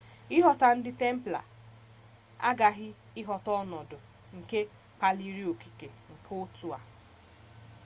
[0.35, 1.51] ịghọta ndị templars
[2.49, 2.87] aghaghi
[3.19, 3.97] ịghọta ọnọdụ
[4.37, 4.59] nke
[4.97, 6.79] kpaliri okike nke otu a